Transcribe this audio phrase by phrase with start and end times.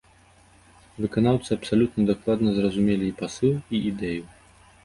[1.03, 4.23] Выканаўцы абсалютна дакладна зразумелі і пасыл, і ідэю.